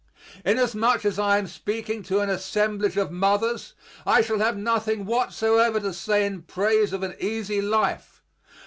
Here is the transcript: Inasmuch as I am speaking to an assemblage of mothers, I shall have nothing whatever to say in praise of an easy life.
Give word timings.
Inasmuch 0.43 1.05
as 1.05 1.19
I 1.19 1.37
am 1.37 1.45
speaking 1.45 2.01
to 2.05 2.21
an 2.21 2.29
assemblage 2.31 2.97
of 2.97 3.11
mothers, 3.11 3.75
I 4.03 4.21
shall 4.21 4.39
have 4.39 4.57
nothing 4.57 5.05
whatever 5.05 5.79
to 5.79 5.93
say 5.93 6.25
in 6.25 6.41
praise 6.41 6.91
of 6.91 7.03
an 7.03 7.13
easy 7.19 7.61
life. 7.61 8.23